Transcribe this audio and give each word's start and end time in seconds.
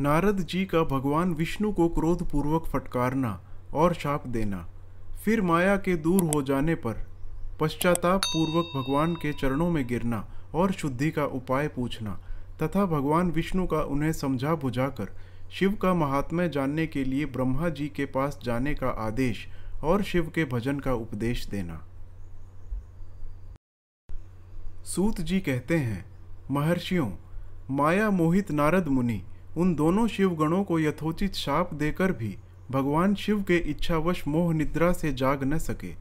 नारद 0.00 0.38
जी 0.40 0.64
का 0.64 0.82
भगवान 0.84 1.32
विष्णु 1.34 1.72
को 1.72 1.88
क्रोधपूर्वक 1.88 2.66
फटकारना 2.66 3.40
और 3.74 3.94
शाप 3.94 4.26
देना। 4.26 4.64
फिर 5.24 5.42
माया 5.42 5.76
के 5.76 5.96
दूर 5.96 6.22
हो 6.24 6.42
जाने 6.42 6.74
पर 6.74 7.02
पश्चाताप 7.60 8.20
पूर्वक 8.26 8.70
भगवान 8.76 9.14
के 9.14 9.32
चरणों 9.32 9.70
में 9.70 9.86
गिरना 9.86 10.24
और 10.54 10.72
शुद्धि 10.72 11.10
का 11.10 11.24
उपाय 11.24 11.68
पूछना 11.68 12.18
तथा 12.62 12.86
भगवान 12.86 13.30
विष्णु 13.30 13.66
का 13.66 13.82
उन्हें 13.84 14.12
समझा 14.12 14.54
बुझाकर 14.54 15.12
शिव 15.52 15.72
का 15.72 15.94
महात्म्य 15.94 16.48
जानने 16.48 16.86
के 16.86 17.04
लिए 17.04 17.26
ब्रह्मा 17.26 17.68
जी 17.68 17.88
के 17.88 18.06
पास 18.06 18.38
जाने 18.44 18.74
का 18.74 18.88
आदेश 19.06 19.46
और 19.84 20.02
शिव 20.02 20.30
के 20.34 20.44
भजन 20.44 20.78
का 20.78 20.94
उपदेश 20.94 21.46
देना। 21.46 21.80
सूत 24.84 25.20
जी 25.20 25.40
कहते 25.40 25.76
हैं, 25.76 26.04
महर्षियों, 26.50 27.10
माया 27.70 28.10
मोहित 28.10 28.50
नारद 28.50 28.88
मुनि 28.88 29.22
उन 29.56 29.74
दोनों 29.74 30.08
शिवगणों 30.08 30.64
को 30.64 30.80
यथोचित 30.80 31.34
शाप 31.34 31.74
देकर 31.74 32.12
भी 32.12 32.36
भगवान 32.70 33.14
शिव 33.14 33.42
के 33.42 33.56
इच्छावश 33.56 34.28
मोह 34.28 34.54
निद्रा 34.54 34.92
से 34.92 35.12
जाग 35.12 35.44
न 35.44 35.58
सके। 35.58 35.94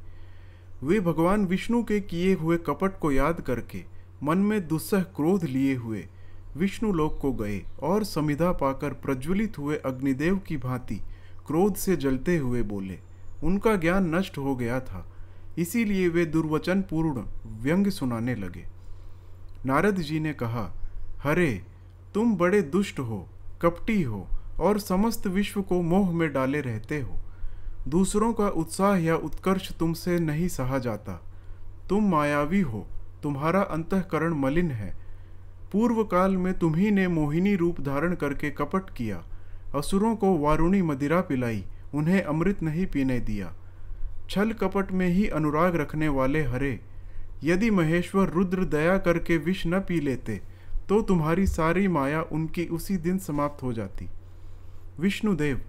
वे 0.84 1.00
भगवान 1.00 1.46
विष्णु 1.46 1.84
के 1.84 2.00
किए 2.00 2.34
हुए 2.34 2.58
कपट 2.58 3.00
को 3.00 3.12
याद 3.12 3.42
करके 3.42 3.84
मन 4.24 4.38
में 4.38 4.68
दुस्सह 4.68 5.02
क्रोध 5.02 5.44
लिए 5.44 5.76
हुए 5.76 6.08
विष्णु 6.58 6.94
लोक 6.94 7.20
को 7.22 7.32
गए 7.34 7.64
और 7.84 8.04
समिधा 8.04 8.52
पाकर 8.52 8.94
प्रज्वलित 8.94 9.58
हुए 9.58 9.78
अग्निदेव 9.78 10.38
की 10.38 10.58
भांति 10.58 10.96
क्रोध 11.48 11.76
से 11.76 11.96
जलते 11.96 12.38
हुए 12.38 12.62
बोले, 12.62 13.00
उनका 13.44 13.76
ज्ञान 13.76 14.16
नष्ट 14.16 14.38
हो 14.38 14.56
गया 14.56 14.80
था। 14.80 15.12
इसीलिए 15.58 16.08
वे 16.08 16.26
दुर्वचन 16.26 16.82
पूर्ण 16.82 17.24
व्यंग 17.62 17.88
सुनाने 17.88 18.36
लगे। 18.36 18.66
नारद 19.66 19.96
जी 19.96 20.20
ने 20.20 20.34
कहा, 20.34 20.74
हरे, 21.24 21.64
तुम 22.14 22.36
बड़े 22.36 22.62
दुष्ट 22.62 23.00
हो। 23.00 23.28
कपटी 23.62 24.02
हो 24.02 24.28
और 24.60 24.80
समस्त 24.80 25.28
विश्व 25.28 25.62
को 25.62 25.82
मोह 25.82 26.12
में 26.12 26.34
डाले 26.34 26.62
रहते 26.62 27.02
हो। 27.02 27.16
दूसरों 27.88 28.34
का 28.34 28.48
उत्साह 28.48 28.96
या 28.96 29.16
उत्कर्ष 29.16 29.72
तुमसे 29.72 30.20
नहीं 30.20 30.48
सहा 30.48 30.78
जाता। 30.78 31.24
तुम 31.90 32.10
मायावी 32.12 32.62
हो, 32.62 32.88
तुम्हारा 33.24 33.62
अंतकरण 33.62 34.34
मलिन 34.34 34.72
है। 34.72 34.98
पूर्व 35.72 36.04
काल 36.04 36.38
में 36.38 36.60
तुम्ही 36.60 36.92
ने 36.92 37.08
मोहिनी 37.08 37.56
रूप 37.56 37.82
धारण 37.82 38.16
करके 38.16 38.50
कपट 38.52 38.90
किया। 38.90 39.24
असुरों 39.76 40.16
को 40.16 40.38
वारुणी 40.38 40.82
मदिरा 40.82 41.22
पिलाई, 41.22 41.66
उन्हें 41.94 42.22
अमृत 42.22 42.62
नहीं 42.62 42.86
पीने 42.86 43.20
दिया। 43.20 43.54
छल 44.30 44.52
कपट 44.52 44.92
में 44.92 45.08
ही 45.08 45.28
अनुराग 45.28 45.76
रखने 45.76 46.08
वाले 46.08 46.44
हरे, 46.44 46.80
यदि 47.44 47.70
महेश्वर 47.72 48.30
रुद्र 48.30 48.66
दया 48.66 48.98
करके 48.98 49.38
विष 49.38 49.68
न 49.68 49.80
पी 49.80 50.00
लेते 50.00 50.42
तो 50.90 51.02
तुम्हारी 51.02 51.46
सारी 51.48 51.88
माया 51.88 52.22
उनकी 52.32 52.66
उसी 52.66 52.98
दिन 52.98 53.18
समाप्त 53.18 53.64
हो 53.64 53.74
जाती। 53.74 54.08
विष्णुदेव, 55.00 55.62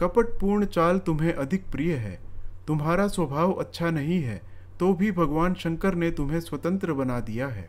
कपटपूर्ण 0.00 0.64
चाल 0.66 0.98
तुम्हें 0.98 1.32
अधिक 1.32 1.64
प्रिय 1.70 1.94
है। 1.94 2.18
तुम्हारा 2.66 3.06
स्वभाव 3.08 3.52
अच्छा 3.52 3.90
नहीं 3.90 4.20
है 4.22 4.40
तो 4.80 4.92
भी 4.94 5.10
भगवान 5.12 5.54
शंकर 5.54 5.94
ने 5.94 6.10
तुम्हें 6.10 6.40
स्वतंत्र 6.40 6.92
बना 6.92 7.18
दिया 7.20 7.48
है। 7.48 7.68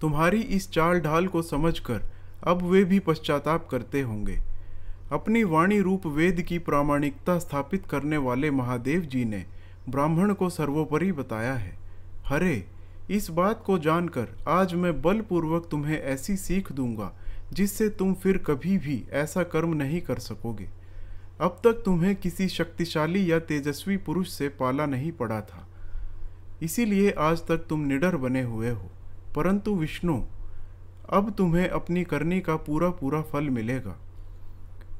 तुम्हारी 0.00 0.40
इस 0.40 0.70
चाल 0.70 1.00
ढाल 1.00 1.26
को 1.26 1.42
समझकर 1.42 2.02
अब 2.44 2.62
वे 2.62 2.84
भी 2.84 2.98
पश्चाताप 2.98 3.68
करते 3.70 4.00
होंगे। 4.00 4.38
अपनी 5.12 5.42
वाणी 5.44 5.80
रूप 5.80 6.06
वेद 6.06 6.40
की 6.40 6.58
प्रामाणिकता 6.58 7.38
स्थापित 7.38 7.86
करने 7.86 8.16
वाले 8.16 8.50
महादेव 8.50 9.00
जी 9.02 9.24
ने 9.24 9.44
ब्राह्मण 9.88 10.32
को 10.32 10.50
सर्वोपरि 10.50 11.12
बताया 11.12 11.54
है। 11.54 11.76
हरे 12.26 12.54
इस 13.12 13.30
बात 13.30 13.62
को 13.66 13.78
जानकर 13.78 14.28
आज 14.48 14.74
मैं 14.74 15.02
बलपूर्वक 15.02 15.68
तुम्हें 15.70 16.02
ऐसी 16.02 16.36
सीख 16.36 16.72
दूँगा, 16.72 17.12
जिससे 17.52 17.88
तुम 17.88 18.14
फिर 18.14 18.38
कभी 18.38 18.78
भी 18.78 19.08
ऐसा 19.12 19.42
कर्म 19.42 19.74
नहीं 19.74 20.00
कर 20.00 20.18
सकोगे। 20.18 20.68
अब 21.40 21.60
तक 21.64 21.72
तुम्हें 21.72 22.16
किसी 22.16 22.48
शक्तिशाली 22.48 23.32
या 23.32 23.38
तेजस्वी 23.38 23.96
पुरुष 23.96 24.28
से 24.28 24.48
पाला 24.48 24.86
नहीं 24.86 25.12
पड़ा 25.12 25.40
था। 25.40 25.68
इसीलिए 26.62 27.10
आज 27.10 27.46
तक 27.46 27.58
तुम 27.58 27.80
निडर 27.80 28.16
बने 28.16 28.42
हुए 28.42 28.70
हो। 28.70 28.90
परंतु 29.36 29.74
विष्णु, 29.74 30.22
अब 31.10 31.30
तुम्हें 31.30 31.68
अपनी 31.68 32.04
करनी 32.04 32.40
का 32.40 32.56
पूरा 32.56 32.90
पूरा 32.90 33.22
फल 33.22 33.44
मिलेगा। 33.44 34.00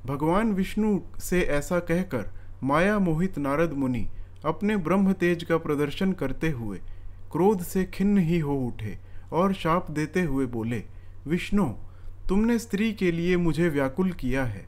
भगवान 0.06 0.52
विष्णु 0.52 1.00
से 1.18 1.40
ऐसा 1.40 1.78
कहकर 1.78 2.30
माया 2.62 2.98
मोहित 2.98 3.38
नारद 3.38 3.72
मुनि 3.72 4.08
अपने 4.44 4.76
ब्रह्म 4.76 5.12
तेज 5.12 5.44
का 5.44 5.56
प्रदर्शन 5.56 6.12
करते 6.12 6.50
हुए 6.50 6.80
क्रोध 7.32 7.62
से 7.62 7.84
खिन्न 7.84 8.18
ही 8.18 8.38
हो 8.38 8.54
उठे 8.56 8.98
और 9.32 9.52
शाप 9.52 9.90
देते 9.90 10.22
हुए 10.22 10.46
बोले, 10.46 10.82
विष्णु, 11.26 11.66
तुमने 12.28 12.58
स्त्री 12.58 12.92
के 12.92 13.12
लिए 13.12 13.36
मुझे 13.36 13.68
व्याकुल 13.68 14.12
किया 14.12 14.44
है। 14.44 14.66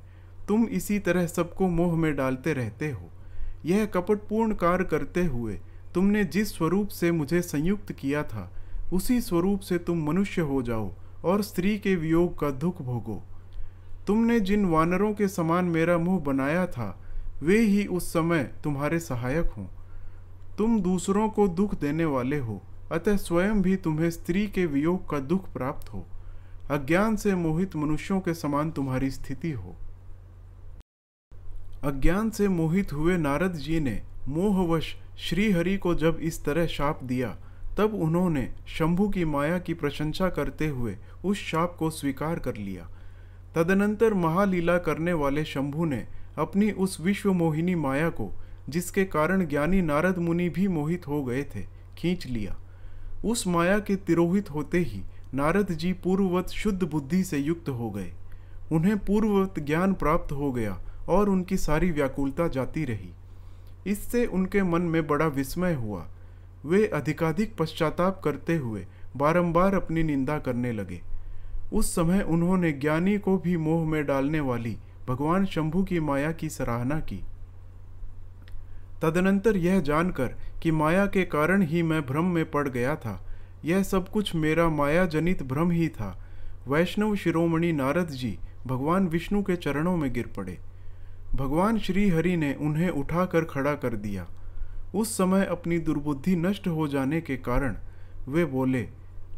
तुम 0.49 0.65
इसी 0.65 0.99
तरह 0.99 1.27
सबको 1.27 1.69
मोह 1.69 1.97
में 1.97 2.17
डालते 2.17 2.53
रहते 2.53 2.91
हो। 2.91 3.11
यह 3.65 3.87
कपटपूर्ण 3.87 4.55
कार्य 4.55 4.85
करते 4.85 5.25
हुए 5.25 5.59
तुमने 5.95 6.25
जिस 6.25 6.57
स्वरूप 6.57 6.89
से 6.89 7.13
मुझे 7.13 7.43
संयुक्त 7.43 7.93
किया 7.93 8.23
था, 8.23 8.51
उसी 8.93 9.21
स्वरूप 9.21 9.61
से 9.61 9.79
तुम 9.79 10.05
मनुष्य 10.07 10.43
हो 10.43 10.63
जाओ 10.63 10.93
और 11.25 11.43
स्त्री 11.43 11.79
के 11.79 11.97
वियोग 11.97 12.39
का 12.39 12.51
दुख 12.51 12.83
भोगो। 12.83 13.23
तुमने 14.07 14.41
जिन 14.41 14.65
वानरों 14.65 15.15
के 15.15 15.29
समान 15.29 15.65
मेरा 15.65 15.99
मुँह 15.99 16.21
बनाया 16.21 16.67
था, 16.67 16.99
वे 17.43 17.59
ही 17.59 17.87
उस 17.87 18.13
समय 18.13 18.43
तुम्हारे 18.65 18.99
सहायक 18.99 19.47
हों। 19.47 19.67
तुम 20.59 20.81
दूसरों 20.81 21.29
को 21.29 21.49
दुख 21.49 21.81
देने 21.81 22.05
वाले 22.05 22.39
हो, 22.39 22.63
अतः 22.93 23.17
स्वयं 23.17 23.63
भी 23.63 23.77
तुम्हें 23.77 24.11
स्त्री 24.11 24.47
के 24.47 24.67
वियोग 24.67 25.11
का 25.11 25.19
दुख 25.19 25.53
प्राप्त 25.53 25.93
हो। 25.95 26.07
अज्ञान 26.71 27.17
से 27.17 27.35
मोहित 27.35 27.77
मनुष्यों 27.77 28.21
के 28.21 28.35
समान 28.35 28.71
तुम्हारी 28.71 29.11
स्थिति 29.11 29.51
हो। 29.51 29.77
अज्ञान 31.83 32.31
से 32.31 32.49
मोहित 32.49 32.93
हुए 32.93 33.17
नारद 33.17 33.53
जी 33.53 33.81
ने 33.81 34.03
मोहवश 34.29 34.97
श्रीहरि 35.19 35.77
को 35.77 35.95
जब 35.95 36.19
इस 36.21 36.45
तरह 36.45 36.67
शाप 36.67 37.05
दिया, 37.05 37.37
तब 37.79 37.95
उन्होंने 37.95 38.55
शंभु 38.67 39.09
की 39.09 39.25
माया 39.25 39.59
की 39.59 39.75
प्रशंसा 39.75 40.29
करते 40.29 40.69
हुए 40.69 40.97
उस 41.25 41.39
शाप 41.39 41.77
को 41.79 41.91
स्वीकार 41.91 42.39
कर 42.39 42.57
लिया। 42.57 42.89
तदनंतर 43.55 44.15
महालीला 44.15 44.79
करने 44.79 45.13
वाले 45.13 45.45
शंभु 45.45 45.85
ने 45.85 46.07
अपनी 46.39 46.71
उस 46.71 47.01
विश्व 47.01 47.33
मोहिनी 47.33 47.75
माया 47.75 48.09
को 48.09 48.44
जिसके 48.69 49.05
कारण 49.05 49.47
ज्ञानी 49.47 49.83
नारद 49.83 50.19
मुनि 50.19 50.49
भी 50.49 50.69
मोहित 50.69 51.09
हो 51.09 51.25
गए 51.25 51.43
थे, 51.43 51.67
खींच 51.99 52.27
लिया। 52.27 52.57
उस 53.25 53.47
माया 53.47 53.79
के 53.79 53.97
तिरोहित 53.97 54.51
होते 54.51 54.79
ही 54.79 55.03
नारद 55.35 55.73
जी 55.73 55.93
पूर्ववत 55.93 56.49
शुद्ध 56.49 56.83
बुद्धि 56.83 57.25
से 57.25 57.39
युक्त 57.39 57.69
हो 57.69 57.91
गए। 57.91 58.13
उन्हें 58.73 58.99
पूर्ववत 58.99 59.55
ज्ञान 59.59 59.95
प्राप्त 59.95 60.33
हो 60.33 60.53
गया 60.53 60.81
और 61.09 61.29
उनकी 61.29 61.57
सारी 61.57 61.91
व्याकुलता 61.91 62.49
जाती 62.49 62.85
रही। 62.85 63.11
इससे 63.87 64.27
उनके 64.27 64.63
मन 64.63 64.83
में 64.83 65.07
बड़ा 65.07 65.27
विस्मय 65.27 65.75
हुआ। 65.75 66.07
वे 66.67 66.87
अधिकाधिक 66.87 67.57
पश्चाताप 67.57 68.21
करते 68.25 68.57
हुए 68.57 68.87
बारंबार 69.17 69.75
अपनी 69.75 70.03
निंदा 70.03 70.39
करने 70.39 70.73
लगे। 70.73 71.01
उस 71.73 71.95
समय 71.95 72.21
उन्होंने 72.21 72.73
ज्ञानी 72.73 73.19
को 73.19 73.39
भी 73.39 73.57
मोह 73.57 73.89
में 73.89 74.07
डालने 74.07 74.41
वाली 74.41 74.77
भगवान 75.09 75.47
शंभु 75.47 75.83
की 75.85 76.01
माया 76.01 76.33
की 76.33 76.49
सराहना 76.49 77.01
की। 77.01 77.21
तदनंतर 79.03 79.57
यह 79.57 79.81
जानकर 79.81 80.27
कि 80.63 80.71
माया 80.71 81.07
के 81.07 81.25
कारण 81.25 81.63
ही 81.63 81.83
मैं 81.83 82.07
भ्रम 82.07 82.25
में 82.25 82.51
पड़ 82.51 82.69
गया 82.69 82.97
था। 82.97 83.27
यह 83.65 83.83
सब 83.83 84.09
कुछ 84.09 84.35
मेरा 84.35 84.69
माया 84.69 85.07
जनित 85.07 85.43
भ्रम 85.43 85.71
ही 85.71 85.89
था। 85.89 86.27
वैष्णव 86.69 87.17
शिरोमणि 87.17 87.73
नारद 87.73 88.09
जी 88.09 88.39
भगवान 88.67 89.07
विष्णु 89.07 89.43
के 89.43 89.57
चरणों 89.57 89.97
में 89.97 90.13
गिर 90.13 90.27
पड़े। 90.27 90.59
भगवान 91.35 91.79
श्री 91.79 92.09
हरि 92.09 92.37
ने 92.37 92.55
उन्हें 92.55 92.91
उठाकर 92.91 93.45
खड़ा 93.45 93.75
कर 93.75 93.97
दिया। 93.97 94.27
उस 94.95 95.19
समय 95.19 95.45
अपनी 95.45 95.79
दुर्बुद्धि 95.79 96.37
नष्ट 96.37 96.69
हो 96.69 96.89
जाने 96.89 97.21
के 97.21 97.37
कारण 97.37 97.77
वे 98.29 98.45
बोले, 98.45 98.89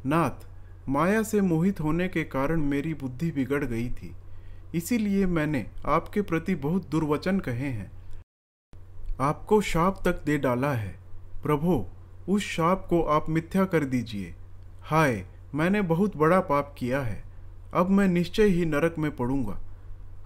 नाथ, 0.07 0.47
माया 0.89 1.23
से 1.23 1.41
मोहित 1.41 1.81
होने 1.81 2.09
के 2.09 2.25
कारण 2.25 2.61
मेरी 2.61 2.95
बुद्धि 2.95 3.31
बिगड़ 3.31 3.65
गई 3.65 3.89
थी। 3.91 4.15
इसीलिए 4.75 5.27
मैंने 5.27 5.67
आपके 5.87 6.23
प्रति 6.23 6.55
बहुत 6.55 6.91
दुर्वचन 6.91 7.41
कहे 7.41 7.69
हैं। 7.69 7.96
आपको 9.21 9.61
शाप 9.61 10.03
तक 10.05 10.25
दे 10.25 10.39
डाला 10.39 10.73
है। 10.73 10.97
प्रभो, 11.43 11.87
उस 12.29 12.43
शाप 12.43 12.87
को 12.91 13.03
आप 13.03 13.29
मिथ्या 13.29 13.65
कर 13.65 13.85
दीजिए। 13.85 14.35
हाय, 14.83 15.27
मैंने 15.55 15.83
बहुत 15.83 16.17
बड़ा 16.17 16.41
पाप 16.41 16.75
किया 16.79 17.01
है। 17.01 17.25
अब 17.75 17.91
मैं 17.91 18.09
निश्चय 18.09 18.45
ही 18.45 18.65
नरक 18.65 18.95
में 18.99 19.17
पड़ूँगा। 19.17 19.59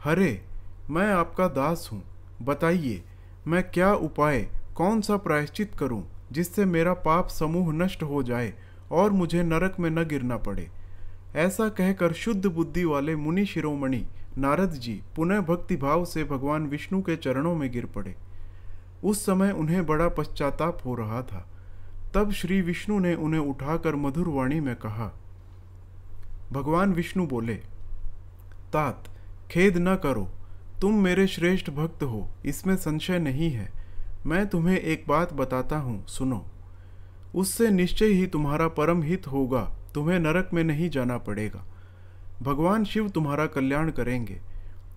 हरे, 0.05 0.45
मैं 0.91 1.13
आपका 1.13 1.49
दास 1.49 1.91
हूँ। 1.93 2.03
बताइए, 2.43 3.05
मैं 3.47 3.71
क्या 3.71 3.95
उपाय 3.95 4.49
कौन 4.75 5.01
सा 5.01 5.17
प्रायश्चित 5.17 5.75
करूँ, 5.79 6.11
जिससे 6.33 6.65
मेरा 6.65 6.95
पाप 6.95 7.29
समूह 7.29 7.73
नष्ट 7.73 8.03
हो 8.03 8.23
जाए 8.23 8.55
और 8.91 9.11
मुझे 9.11 9.43
नरक 9.43 9.81
में 9.81 9.91
न 9.91 10.05
गिरना 10.05 10.37
पड़े? 10.37 10.71
ऐसा 11.35 11.69
कहकर 11.69 12.13
शुद्ध 12.13 12.47
बुद्धि 12.47 12.85
वाले 12.85 13.17
मुनि 13.17 13.45
शिरोमणि 13.45 14.07
नारद 14.39 14.71
जी 14.71 15.03
पुनः 15.17 15.41
भक्तिभाव 15.41 16.05
से 16.05 16.25
भगवान 16.25 16.67
विष्णु 16.67 17.03
के 17.03 17.17
चरणों 17.17 17.55
में 17.55 17.73
गिर 17.73 17.87
पड़े। 17.87 18.17
उस 19.05 19.27
समय 19.27 19.51
उन्हें 19.51 19.87
बड़ा 19.87 20.09
पश्चाताप 20.09 20.79
हो 20.87 20.95
रहा 20.95 21.23
था। 21.23 21.47
तब 22.15 22.33
श्री 22.33 22.61
विष्णु 22.61 22.99
ने 22.99 23.15
उन्हें 23.15 23.41
उठाकर 23.41 23.95
मधुर 23.95 24.29
वाणी 24.29 24.61
में 24.61 24.77
कहा, 24.77 25.13
भगवान 26.53 26.93
विष्णु 26.93 27.27
बोले, 27.27 27.55
तात, 28.73 29.09
खेद 29.51 29.77
न 29.77 29.97
करो। 29.97 30.29
तुम 30.81 30.95
मेरे 30.95 31.27
श्रेष्ठ 31.27 31.71
भक्त 31.71 32.03
हो, 32.03 32.29
इसमें 32.45 32.77
संशय 32.77 33.19
नहीं 33.19 33.51
है। 33.51 33.71
मैं 34.27 34.47
तुम्हें 34.49 34.79
एक 34.79 35.05
बात 35.09 35.33
बताता 35.33 35.77
हूँ, 35.77 36.07
सुनो। 36.07 36.47
उससे 37.35 37.71
निश्चय 37.71 38.07
ही 38.07 38.27
तुम्हारा 38.27 38.69
परम 38.69 39.03
हित 39.03 39.27
होगा, 39.27 39.63
तुम्हें 39.95 40.19
नरक 40.19 40.51
में 40.55 40.65
नहीं 40.65 40.91
जाना 40.91 41.19
पड़ेगा। 41.19 41.65
भगवान 42.43 42.85
शिव 42.85 43.09
तुम्हारा 43.09 43.47
कल्याण 43.47 43.91
करेंगे। 43.91 44.41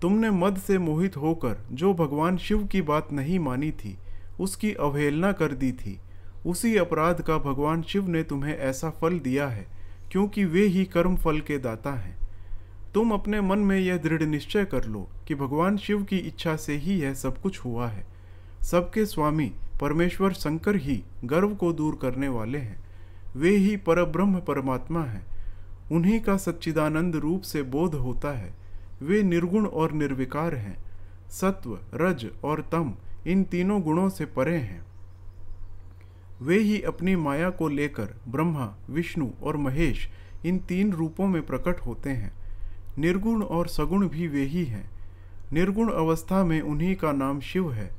तुमने 0.03 0.29
मद 0.31 0.57
से 0.57 0.77
मोहित 0.77 1.17
होकर 1.17 1.65
जो 1.71 1.93
भगवान 1.93 2.37
शिव 2.37 2.67
की 2.67 2.81
बात 2.81 3.11
नहीं 3.11 3.39
मानी 3.39 3.71
थी, 3.71 3.97
उसकी 4.39 4.73
अवहेलना 4.73 5.31
कर 5.31 5.51
दी 5.51 5.71
थी। 5.71 5.99
उसी 6.45 6.77
अपराध 6.77 7.21
का 7.21 7.37
भगवान 7.37 7.81
शिव 7.81 8.07
ने 8.07 8.23
तुम्हें 8.23 8.57
ऐसा 8.57 8.89
फल 8.89 9.19
दिया 9.19 9.47
है, 9.47 9.67
क्योंकि 10.11 10.45
वे 10.45 10.65
ही 10.65 10.85
कर्म 10.85 11.15
फल 11.15 11.39
के 11.39 11.57
दाता 11.57 11.91
हैं। 11.91 12.17
तुम 12.93 13.11
अपने 13.11 13.41
मन 13.41 13.59
में 13.59 13.79
यह 13.79 13.97
दृढ़ 13.97 14.23
निश्चय 14.23 14.65
कर 14.65 14.85
लो 14.85 15.09
कि 15.27 15.35
भगवान 15.35 15.77
शिव 15.77 16.03
की 16.03 16.17
इच्छा 16.17 16.55
से 16.55 16.77
ही 16.77 17.01
यह 17.01 17.13
सब 17.13 17.41
कुछ 17.41 17.59
हुआ 17.59 17.87
है। 17.87 18.05
सबके 18.61 19.05
स्वामी 19.05 19.51
परमेश्वर 19.81 20.33
शंकर 20.33 20.75
ही 20.75 21.03
गर्व 21.25 21.55
को 21.55 21.73
दूर 21.73 21.99
करने 22.01 22.27
वाले 22.27 22.57
हैं। 22.57 22.83
वे 23.35 23.49
ही 23.49 23.77
परब्रह्म 23.77 24.39
परमात्मा 24.39 25.03
हैं। 25.03 25.25
उन्हीं 25.91 26.19
का 26.19 26.37
सच्चिदानंद 26.37 27.15
रूप 27.15 27.41
से 27.41 27.63
बोध 27.63 27.95
होता 27.95 28.31
है। 28.37 28.62
वे 29.03 29.23
निर्गुण 29.23 29.65
और 29.67 29.91
निर्विकार 29.91 30.55
हैं। 30.55 30.83
सत्व, 31.29 31.79
रज 31.93 32.27
और 32.43 32.61
तम, 32.71 32.93
इन 33.27 33.43
तीनों 33.43 33.81
गुणों 33.81 34.09
से 34.09 34.25
परे 34.25 34.57
हैं। 34.57 34.85
वे 36.41 36.59
ही 36.59 36.81
अपनी 36.81 37.15
माया 37.15 37.49
को 37.49 37.67
लेकर 37.67 38.15
ब्रह्मा, 38.27 38.75
विष्णु 38.89 39.29
और 39.43 39.57
महेश, 39.57 40.09
इन 40.45 40.59
तीन 40.59 40.93
रूपों 40.93 41.27
में 41.27 41.45
प्रकट 41.45 41.79
होते 41.79 42.09
हैं। 42.09 42.33
निर्गुण 42.97 43.43
और 43.43 43.67
सगुण 43.67 44.07
भी 44.07 44.27
वे 44.27 44.41
ही 44.41 44.65
हैं। 44.65 44.91
निर्गुण 45.53 45.91
अवस्था 45.91 46.43
में 46.43 46.61
उन्हीं 46.61 46.95
का 46.95 47.11
नाम 47.11 47.39
शिव 47.39 47.73
है। 47.73 47.95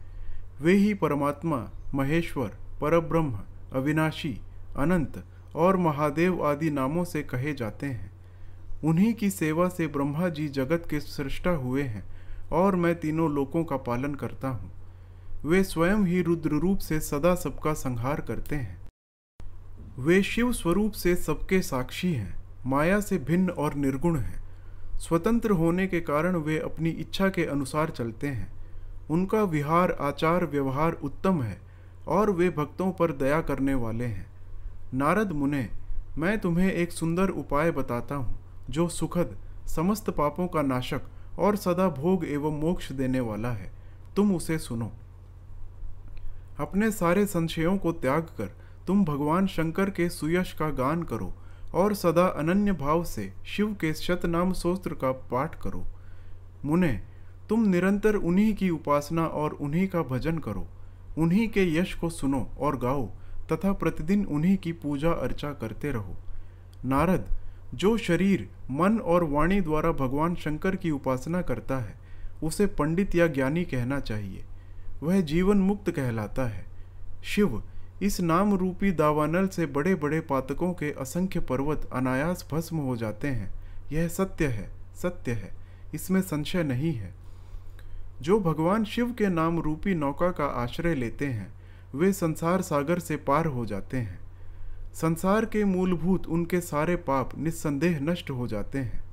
वे 0.60 0.72
ही 0.72 0.94
परमात्मा, 0.94 1.70
महेश्वर, 1.94 2.48
परब्रह्म, 2.80 3.40
अविनाशी, 3.72 4.40
अनंत 4.76 5.24
और 5.54 5.76
महादेव 5.76 6.46
आदि 6.46 6.70
नामों 6.70 7.04
से 7.04 7.22
कहे 7.22 7.52
जाते 7.52 7.86
हैं। 7.86 8.13
उन्हीं 8.84 9.12
की 9.14 9.30
सेवा 9.30 9.68
से 9.68 9.86
ब्रह्मा 9.86 10.28
जी 10.28 10.48
जगत 10.48 10.86
के 10.90 11.00
सृष्टा 11.00 11.50
हुए 11.50 11.82
हैं, 11.82 12.04
और 12.52 12.76
मैं 12.76 12.94
तीनों 13.00 13.30
लोकों 13.30 13.64
का 13.64 13.76
पालन 13.76 14.14
करता 14.14 14.48
हूँ। 14.48 14.70
वे 15.44 15.62
स्वयं 15.64 16.04
ही 16.04 16.22
रुद्र 16.22 16.50
रूप 16.50 16.78
से 16.78 17.00
सदा 17.00 17.34
सबका 17.34 17.72
संहार 17.72 18.20
करते 18.20 18.56
हैं। 18.56 18.82
वे 19.98 20.22
शिव 20.22 20.52
स्वरूप 20.52 20.92
से 20.92 21.14
सबके 21.16 21.62
साक्षी 21.62 22.12
हैं, 22.12 22.34
माया 22.66 23.00
से 23.00 23.18
भिन्न 23.18 23.50
और 23.50 23.74
निर्गुण 23.74 24.18
हैं। 24.18 24.42
स्वतंत्र 24.98 25.50
होने 25.50 25.86
के 25.86 26.00
कारण 26.00 26.36
वे 26.36 26.58
अपनी 26.58 26.90
इच्छा 26.90 27.28
के 27.28 27.44
अनुसार 27.44 27.90
चलते 27.90 28.26
हैं। 28.26 28.52
उनका 29.10 29.42
विहार, 29.42 29.96
आचार, 30.00 30.46
व्यवहार 30.46 30.92
उत्तम 30.92 31.42
है, 31.42 31.60
और 32.08 32.30
वे 32.30 32.50
भक्तों 32.50 32.92
पर 32.92 33.12
दया 33.12 33.40
करने 33.40 33.74
वाले 33.74 34.04
हैं। 34.04 34.26
नारद 34.94 35.32
मुने, 35.32 35.68
मैं 36.18 36.38
तुम्हें 36.38 36.72
एक 36.72 36.92
सुंदर 36.92 37.28
उपाय 37.28 37.70
बताता 37.70 38.14
हूँ। 38.14 38.43
जो 38.70 38.88
सुखद, 38.88 39.36
समस्त 39.66 40.10
पापों 40.10 40.48
का 40.48 40.62
नाशक 40.62 41.02
और 41.38 41.56
सदा 41.56 41.88
भोग 41.88 42.24
एवं 42.24 42.60
मोक्ष 42.60 42.92
देने 42.92 43.20
वाला 43.20 43.50
है। 43.50 43.72
तुम 44.16 44.34
उसे 44.36 44.58
सुनो। 44.58 44.92
अपने 46.60 46.90
सारे 46.90 47.26
संशयों 47.26 47.78
को 47.78 47.92
त्याग 47.92 48.22
कर 48.22 48.56
तुम 48.86 49.04
भगवान 49.04 49.46
शंकर 49.46 49.90
के 49.90 50.08
सुयश 50.08 50.52
का 50.52 50.70
गान 50.70 51.02
करो 51.02 51.34
और 51.74 51.94
सदा 51.94 52.26
अनन्य 52.26 52.72
भाव 52.72 53.04
से 53.04 53.32
शिव 53.44 53.76
के 53.80 53.94
शतनाम 53.94 54.52
सोस्त्र 54.52 54.94
का 54.94 55.12
पाठ 55.12 55.62
करो। 55.62 55.84
मुने, 56.64 57.02
तुम 57.48 57.68
निरंतर 57.68 58.14
उन्हीं 58.14 58.54
की 58.54 58.70
उपासना 58.70 59.26
और 59.26 59.52
उन्हीं 59.52 59.88
का 59.88 60.02
भजन 60.02 60.38
करो। 60.38 60.66
उन्हीं 61.18 61.48
के 61.48 61.76
यश 61.76 61.94
को 61.94 62.10
सुनो 62.10 62.50
और 62.58 62.78
गाओ 62.78 63.06
तथा 63.52 63.72
प्रतिदिन 63.72 64.26
उन्हीं 64.26 64.56
की 64.56 64.72
पूजा 64.72 65.10
अर्चा 65.10 65.52
करते 65.52 65.90
रहो। 65.90 66.14
नारद 66.84 67.28
जो 67.74 67.96
शरीर 67.96 68.48
मन 68.70 68.98
और 68.98 69.24
वाणी 69.24 69.60
द्वारा 69.60 69.92
भगवान 69.92 70.34
शंकर 70.34 70.76
की 70.76 70.90
उपासना 70.90 71.42
करता 71.42 71.78
है, 71.78 71.94
उसे 72.42 72.66
पंडित 72.66 73.14
या 73.14 73.26
ज्ञानी 73.26 73.64
कहना 73.64 74.00
चाहिए। 74.00 74.44
वह 75.02 75.20
जीवन 75.20 75.56
मुक्त 75.56 75.90
कहलाता 75.90 76.44
है। 76.44 76.64
शिव, 77.24 77.62
इस 78.02 78.20
नाम 78.20 78.54
रूपी 78.54 78.90
दावानल 78.92 79.46
से 79.48 79.66
बड़े 79.66 79.94
बड़े 79.94 80.20
पातकों 80.20 80.72
के 80.72 80.92
असंख्य 80.92 81.40
पर्वत 81.40 81.88
अनायास 81.92 82.48
भस्म 82.52 82.76
हो 82.76 82.96
जाते 82.96 83.28
हैं। 83.28 83.54
यह 83.92 84.08
सत्य 84.08 84.46
है 84.46 84.70
सत्य 84.96 85.32
है, 85.32 85.50
इसमें 85.94 86.20
संशय 86.22 86.62
नहीं 86.62 86.92
है। 86.92 87.14
जो 88.22 88.40
भगवान 88.40 88.84
शिव 88.84 89.12
के 89.12 89.28
नाम 89.28 89.58
रूपी 89.58 89.94
नौका 89.94 90.30
का 90.30 90.44
आश्रय 90.44 90.94
लेते 90.94 91.26
हैं, 91.26 91.52
वे 91.94 92.12
संसार 92.12 92.62
सागर 92.62 92.98
से 92.98 93.16
पार 93.16 93.46
हो 93.46 93.66
जाते 93.66 93.96
हैं। 93.96 94.23
संसार 94.94 95.44
के 95.44 95.64
मूलभूत 95.64 96.26
उनके 96.26 96.60
सारे 96.60 96.96
पाप 96.96 97.38
निस्संदेह 97.38 98.00
नष्ट 98.00 98.30
हो 98.30 98.48
जाते 98.48 98.78
हैं। 98.78 99.04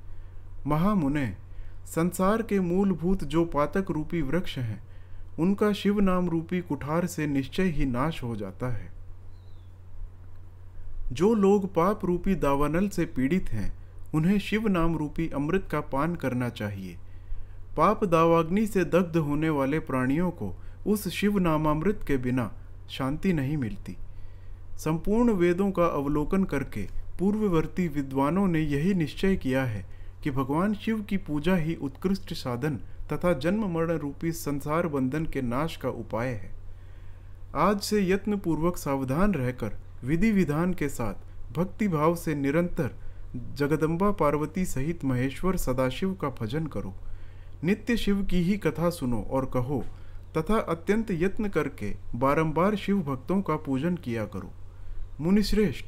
महामुने, 0.67 1.35
संसार 1.85 2.41
के 2.41 2.59
मूलभूत 2.59 3.23
जो 3.23 3.45
पातक 3.45 3.85
रूपी 3.91 4.21
वृक्ष 4.21 4.57
हैं, 4.57 4.83
उनका 5.39 5.73
शिव 5.73 5.99
नाम 5.99 6.29
रूपी 6.29 6.61
कुठार 6.61 7.05
से 7.05 7.27
निश्चय 7.27 7.63
ही 7.63 7.85
नाश 7.85 8.23
हो 8.23 8.35
जाता 8.35 8.73
है। 8.73 8.91
जो 11.11 11.33
लोग 11.33 11.73
पाप 11.73 12.05
रूपी 12.05 12.35
दावानल 12.35 12.89
से 12.89 13.05
पीड़ित 13.05 13.49
हैं, 13.49 13.73
उन्हें 14.13 14.39
शिव 14.39 14.67
नाम 14.67 14.97
रूपी 14.97 15.29
अमृत 15.29 15.67
का 15.71 15.81
पान 15.81 16.15
करना 16.15 16.49
चाहिए। 16.49 16.97
पाप 17.77 18.03
दावाग्नि 18.03 18.67
से 18.67 18.85
दग्ध 18.85 19.17
होने 19.17 19.49
वाले 19.49 19.79
प्राणियों 19.79 20.31
को 20.31 20.55
उस 20.87 21.07
शिव 21.07 21.39
नामामृत 21.39 21.99
के 22.07 22.17
बिना 22.17 22.51
शांति 22.89 23.33
नहीं 23.33 23.57
मिलती। 23.57 23.97
संपूर्ण 24.77 25.31
वेदों 25.31 25.71
का 25.71 25.85
अवलोकन 25.85 26.43
करके 26.43 26.87
पूर्ववर्ती 27.19 27.87
विद्वानों 27.87 28.47
ने 28.47 28.59
यही 28.59 28.93
निश्चय 28.93 29.35
किया 29.35 29.63
है 29.63 29.85
कि 30.23 30.31
भगवान 30.31 30.73
शिव 30.73 31.01
की 31.01 31.17
पूजा 31.17 31.55
ही 31.55 31.75
उत्कृष्ट 31.75 32.33
साधन 32.33 32.79
तथा 33.13 33.33
जन्म 33.33 33.65
मरण 33.65 33.97
रूपी 33.97 34.31
संसार 34.31 34.87
बंधन 34.87 35.25
के 35.25 35.41
नाश 35.41 35.75
का 35.77 35.89
उपाय 35.89 36.27
है। 36.27 36.51
आज 37.55 37.79
से 37.79 38.01
यत्न 38.09 38.37
पूर्वक 38.37 38.77
सावधान 38.77 39.33
रहकर 39.33 39.77
विधि 40.03 40.31
विधान 40.31 40.73
के 40.73 40.89
साथ 40.89 41.53
भक्ति 41.53 41.87
भाव 41.87 42.15
से 42.15 42.35
निरंतर 42.35 42.95
जगदम्बा 43.35 44.11
पार्वती 44.11 44.65
सहित 44.65 45.03
महेश्वर 45.05 45.57
सदाशिव 45.57 46.13
का 46.13 46.29
भजन 46.41 46.67
करो। 46.67 46.93
नित्य 47.63 47.97
शिव 47.97 48.23
की 48.23 48.41
ही 48.41 48.57
कथा 48.57 48.89
सुनो 48.89 49.21
और 49.31 49.45
कहो 49.45 49.83
तथा 50.37 50.57
अत्यंत 50.59 51.11
यत्न 51.11 51.49
करके 51.49 51.93
बारंबार 52.15 52.75
शिव 52.75 53.01
भक्तों 53.01 53.41
का 53.41 53.55
पूजन 53.55 53.95
किया 53.95 54.25
करो। 54.25 54.51
मुनिश्रेष्ठ, 55.21 55.85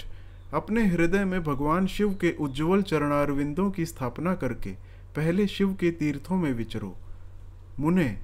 अपने 0.54 0.86
हृदय 0.88 1.26
में 1.26 1.44
भगवान 1.44 1.88
शिव 1.88 2.14
के 2.14 2.36
उज्जवल 2.40 2.82
चरणारविंदों 2.82 3.72
की 3.72 3.86
स्थापना 3.86 4.36
करके 4.36 4.72
पहले 5.16 5.48
शिव 5.48 5.74
के 5.74 5.92
तीर्थों 5.92 6.38
में 6.38 6.54
विचरो। 6.54 6.96
मुने, 7.80 8.18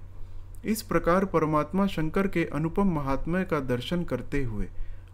इस 0.66 0.82
प्रकार 0.82 1.26
परमात्मा 1.26 1.88
शंकर 1.88 2.28
के 2.28 2.46
अनुपम 2.46 2.88
महात्म्य 2.88 3.44
का 3.44 3.60
दर्शन 3.60 4.04
करते 4.04 4.44
हुए 4.44 4.66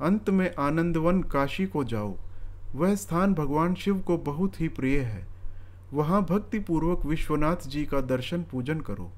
अंत 0.02 0.30
में 0.30 0.56
आनंदवन 0.60 1.22
काशी 1.22 1.66
को 1.66 1.84
जाओ। 1.84 2.18
वह 2.76 2.96
स्थान 2.96 3.34
भगवान 3.34 3.76
शिव 3.76 4.00
को 4.00 4.18
बहुत 4.18 4.62
ही 4.62 4.68
प्रिय 4.68 5.00
है। 5.00 5.28
वहाँ 5.94 6.22
भक्तिपूर्वक 6.22 7.06
विश्वनाथ 7.06 7.68
जी 7.68 7.86
का 7.86 8.02
दर्शन 8.02 8.44
पूजन 8.44 8.80
करो। 8.80 9.12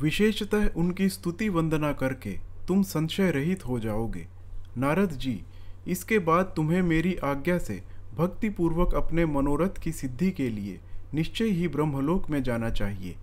विशेषतः 0.00 0.68
उनकी 0.76 1.08
स्तुति 1.08 1.48
वंदना 1.48 1.92
करके 1.92 2.38
तुम 2.68 2.82
संशय 2.82 3.30
रहित 3.30 3.66
हो 3.66 3.80
जाओगे। 3.80 4.37
नारद 4.78 5.10
जी, 5.10 5.42
इसके 5.86 6.18
बाद 6.18 6.52
तुम्हें 6.56 6.82
मेरी 6.82 7.14
आज्ञा 7.14 7.58
से 7.58 7.82
भक्तिपूर्वक 8.14 8.94
अपने 8.94 9.26
मनोरथ 9.26 9.78
की 9.82 9.92
सिद्धि 9.92 10.30
के 10.30 10.50
लिए 10.50 10.80
निश्चय 11.14 11.44
ही 11.44 11.68
ब्रह्मलोक 11.68 12.30
में 12.30 12.42
जाना 12.42 12.70
चाहिए। 12.70 13.16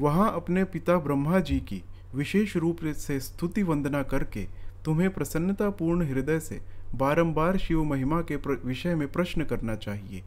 वहाँ 0.00 0.32
अपने 0.34 0.64
पिता 0.64 0.96
ब्रह्मा 0.98 1.40
जी 1.40 1.60
की 1.60 1.82
विशेष 2.14 2.56
रूप 2.56 2.78
से 2.84 3.20
स्तुति 3.20 3.62
वंदना 3.62 4.02
करके 4.02 4.46
तुम्हें 4.84 5.10
प्रसन्नतापूर्ण 5.10 6.06
हृदय 6.06 6.40
से 6.40 6.60
बारंबार 6.94 7.56
शिव 7.56 7.84
महिमा 7.84 8.20
के 8.20 8.36
विषय 8.36 8.94
में 8.94 9.12
प्रश्न 9.12 9.44
करना 9.44 9.74
चाहिए। 9.74 10.22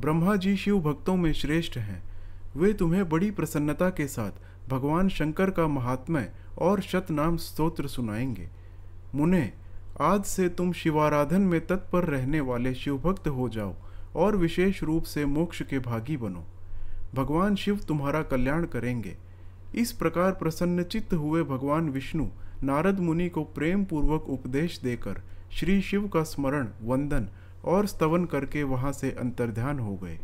ब्रह्मा 0.00 0.36
जी 0.36 0.56
शिव 0.56 0.80
भक्तों 0.80 1.16
में 1.16 1.32
श्रेष्ठ 1.32 1.76
हैं। 1.78 2.02
वे 2.56 2.72
तुम्हें 2.72 3.08
बड़ी 3.08 3.30
प्रसन्नता 3.30 3.90
के 3.90 4.06
साथ 4.06 4.30
भगवान 4.68 5.08
शंकर 5.08 5.50
का 5.50 5.68
महात्म्य 5.68 6.30
और 6.58 6.80
शतनाम 6.80 7.36
स्तोत्र 7.36 7.86
सुनाएँगे। 7.86 8.48
मुने 9.14 9.52
आज 10.00 10.24
से 10.24 10.48
तुम 10.48 10.72
शिवाराधन 10.72 11.40
में 11.40 11.66
तत्पर 11.66 12.04
रहने 12.04 12.40
वाले 12.40 12.74
शिवभक्त 12.74 13.28
हो 13.28 13.48
जाओ 13.48 13.74
और 14.16 14.36
विशेष 14.36 14.82
रूप 14.82 15.02
से 15.02 15.24
मोक्ष 15.24 15.62
के 15.62 15.78
भागी 15.78 16.16
बनो। 16.16 16.44
भगवान 17.14 17.54
शिव 17.56 17.76
तुम्हारा 17.88 18.22
कल्याण 18.22 18.64
करेंगे। 18.64 19.16
इस 19.74 19.92
प्रकार 19.92 20.32
प्रसन्नचित्त 20.32 21.14
हुए 21.14 21.42
भगवान 21.42 21.88
विष्णु 21.88 22.26
नारद 22.62 23.00
मुनि 23.00 23.28
को 23.28 23.44
प्रेम 23.44 23.84
पूर्वक 23.84 24.28
उपदेश 24.28 24.78
देकर 24.78 25.22
श्री 25.52 25.80
शिव 25.82 26.08
का 26.08 26.22
स्मरण, 26.22 26.68
वंदन 26.82 27.28
और 27.64 27.86
स्तवन 27.86 28.24
करके 28.24 28.62
वहाँ 28.62 28.92
से 28.92 29.10
अंतर्ध्यान 29.10 29.78
हो 29.78 29.96
गए। 29.96 30.18